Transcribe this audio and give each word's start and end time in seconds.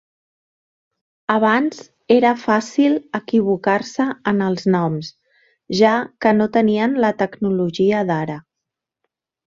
Abans 1.33 1.81
era 2.15 2.31
fàcil 2.45 2.95
equivocar-se 3.19 4.07
en 4.33 4.41
els 4.47 4.65
noms, 4.79 5.13
ja 5.81 5.93
que 6.27 6.33
no 6.41 6.49
tenien 6.59 7.01
la 7.07 7.15
tecnologia 7.23 8.05
d'ara. 8.11 8.41